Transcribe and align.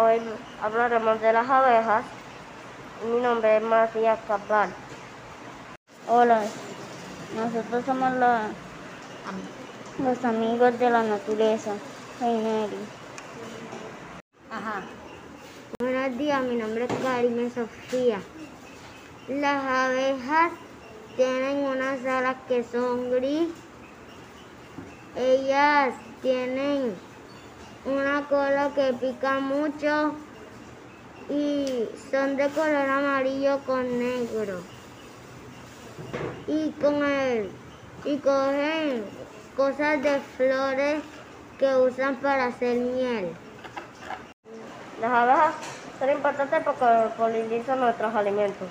Hoy 0.00 0.20
hablaremos 0.62 1.20
de 1.20 1.32
las 1.32 1.50
abejas. 1.50 2.04
Mi 3.04 3.20
nombre 3.20 3.56
es 3.56 3.62
Matías 3.64 4.20
Cabal. 4.28 4.70
Hola, 6.08 6.40
nosotros 7.34 7.84
somos 7.84 8.12
la- 8.12 8.48
los 9.98 10.24
amigos 10.24 10.78
de 10.78 10.90
la 10.90 11.02
naturaleza. 11.02 11.72
Soy. 12.20 12.68
Ajá. 14.52 14.82
Buenos 15.80 16.16
días, 16.16 16.42
mi 16.42 16.54
nombre 16.54 16.84
es 16.84 16.92
Karime 17.02 17.50
Sofía. 17.50 18.20
Las 19.28 19.64
abejas 19.64 20.52
tienen 21.16 21.66
unas 21.66 22.06
alas 22.06 22.36
que 22.46 22.62
son 22.62 23.10
gris. 23.10 23.48
Ellas 25.16 25.92
tienen 26.22 26.94
una 27.88 28.26
cola 28.28 28.70
que 28.74 28.92
pica 28.94 29.40
mucho 29.40 30.14
y 31.30 31.88
son 32.10 32.36
de 32.36 32.48
color 32.48 32.88
amarillo 32.88 33.58
con 33.66 33.98
negro. 33.98 34.60
Y 36.46 36.70
con 36.80 37.04
el 37.04 37.50
y 38.04 38.16
cogen 38.18 39.04
cosas 39.56 40.02
de 40.02 40.20
flores 40.36 41.02
que 41.58 41.76
usan 41.76 42.16
para 42.16 42.46
hacer 42.46 42.78
miel. 42.78 43.30
Las 45.00 45.10
abejas 45.10 45.54
son 45.98 46.10
importantes 46.10 46.60
porque 46.64 46.84
polinizan 47.16 47.80
nuestros 47.80 48.14
alimentos. 48.14 48.68